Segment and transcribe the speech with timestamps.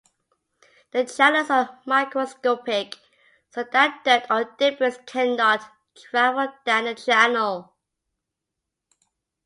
[0.93, 2.95] The channels are microscopic
[3.51, 5.61] so that dirt or debris cannot
[5.95, 7.75] travel down the channel.